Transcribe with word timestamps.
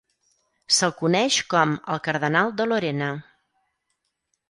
Se'l 0.77 0.95
coneix 1.01 1.37
com 1.55 1.77
el 1.97 2.03
cardenal 2.09 2.53
de 2.63 2.69
Lorena. 2.73 3.15